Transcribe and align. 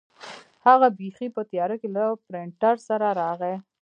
هغه 0.67 0.87
بیخي 0.99 1.27
په 1.35 1.41
تیاره 1.49 1.75
کې 1.81 1.89
له 1.95 2.03
پرنټر 2.27 2.75
سره 2.87 3.07
راغی. 3.21 3.55